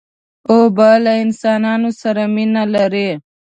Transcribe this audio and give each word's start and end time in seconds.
اوبه 0.51 0.89
له 1.03 1.11
انسان 1.23 1.63
سره 2.01 2.23
مینه 2.35 2.63
لري. 2.73 3.09